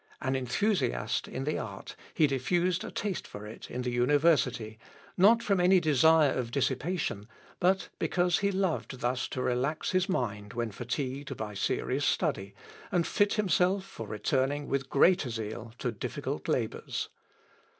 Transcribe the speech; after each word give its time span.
An 0.19 0.35
enthusiast 0.35 1.27
in 1.27 1.43
the 1.43 1.59
art 1.59 1.95
he 2.15 2.25
diffused 2.25 2.83
a 2.83 2.89
taste 2.89 3.27
for 3.27 3.45
it 3.45 3.69
in 3.69 3.83
the 3.83 3.91
university, 3.91 4.79
not 5.15 5.43
from 5.43 5.59
any 5.59 5.79
desire 5.79 6.31
of 6.31 6.49
dissipation, 6.49 7.27
but 7.59 7.89
because 7.99 8.39
he 8.39 8.51
loved 8.51 9.01
thus 9.01 9.27
to 9.27 9.43
relax 9.43 9.91
his 9.91 10.09
mind 10.09 10.53
when 10.53 10.71
fatigued 10.71 11.37
by 11.37 11.53
serious 11.53 12.03
study, 12.03 12.55
and 12.91 13.05
fit 13.05 13.35
himself 13.35 13.85
for 13.85 14.07
returning 14.07 14.67
with 14.67 14.89
greater 14.89 15.29
zeal 15.29 15.71
to 15.77 15.91
difficult 15.91 16.47
labours. 16.47 17.09